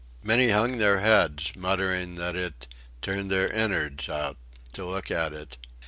Many 0.23 0.49
hung 0.49 0.79
their 0.79 0.99
heads, 1.01 1.55
muttering 1.55 2.15
that 2.15 2.35
it 2.35 2.67
"turned 3.03 3.29
their 3.29 3.49
inwards 3.49 4.09
out" 4.09 4.37
to 4.73 4.83
look 4.83 5.11
at 5.11 5.31
it. 5.31 5.57